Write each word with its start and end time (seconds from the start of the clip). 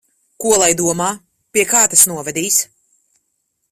Ko 0.43 0.53
lai 0.61 0.69
domā? 0.79 1.11
Pie 1.57 1.67
kā 1.75 1.85
tas 1.95 2.09
novedīs? 2.15 2.63